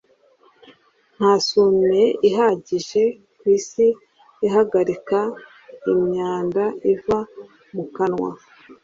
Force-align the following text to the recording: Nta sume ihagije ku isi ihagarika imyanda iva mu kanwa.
Nta 1.15 1.31
sume 1.47 2.03
ihagije 2.29 3.03
ku 3.37 3.45
isi 3.57 3.85
ihagarika 4.47 5.19
imyanda 5.91 6.63
iva 6.93 7.19
mu 7.75 7.83
kanwa. 7.95 8.29